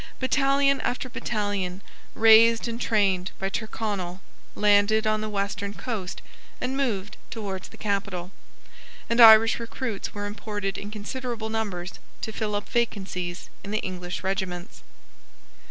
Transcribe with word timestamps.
Battalion 0.19 0.81
after 0.81 1.09
battalion, 1.09 1.83
raised 2.15 2.67
and 2.67 2.81
trained 2.81 3.29
by 3.37 3.49
Tyrconnel, 3.51 4.19
landed 4.55 5.05
on 5.05 5.21
the 5.21 5.29
western 5.29 5.75
coast 5.75 6.23
and 6.59 6.75
moved 6.75 7.17
towards 7.29 7.67
the 7.67 7.77
capital; 7.77 8.31
and 9.11 9.21
Irish 9.21 9.59
recruits 9.59 10.11
were 10.15 10.25
imported 10.25 10.75
in 10.75 10.89
considerable 10.89 11.51
numbers, 11.51 11.99
to 12.21 12.31
fill 12.31 12.55
up 12.55 12.67
vacancies 12.67 13.51
in 13.63 13.69
the 13.69 13.77
English 13.81 14.23
regiments. 14.23 14.81